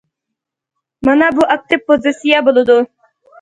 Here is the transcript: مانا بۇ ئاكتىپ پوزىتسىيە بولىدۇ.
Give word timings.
مانا 1.09 1.27
بۇ 1.41 1.45
ئاكتىپ 1.57 1.85
پوزىتسىيە 1.93 2.41
بولىدۇ. 2.49 2.81